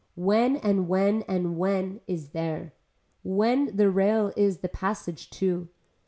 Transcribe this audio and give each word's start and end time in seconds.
When 0.15 0.55
and 0.57 0.87
when 0.87 1.21
and 1.27 1.57
when 1.59 2.01
is 2.07 2.29
there. 2.29 2.73
When 3.23 3.75
the 3.75 3.91
rail 3.91 4.33
is 4.35 4.61
the 4.61 4.67
passage 4.67 5.29
to. 5.29 5.67